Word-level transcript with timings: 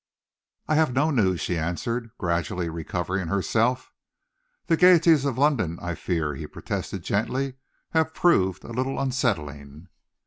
"I 0.67 0.73
have 0.73 0.93
no 0.95 1.11
news," 1.11 1.41
she 1.41 1.59
answered, 1.59 2.09
gradually 2.17 2.69
recovering 2.69 3.27
herself. 3.27 3.91
"The 4.65 4.75
gaieties 4.75 5.25
of 5.25 5.37
London, 5.37 5.77
I 5.79 5.93
fear," 5.93 6.33
he 6.33 6.47
protested 6.47 7.03
gently, 7.03 7.53
"have 7.91 8.15
proved 8.15 8.63
a 8.63 8.73
little 8.73 8.99
unsettling." 8.99 9.89